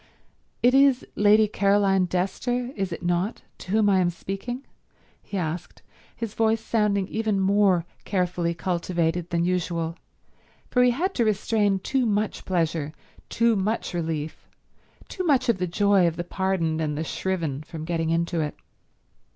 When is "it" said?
0.63-0.73, 2.91-3.03, 18.41-18.55